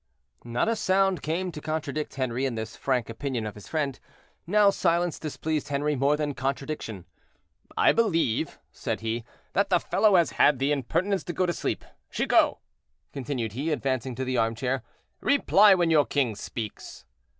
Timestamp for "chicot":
12.09-12.57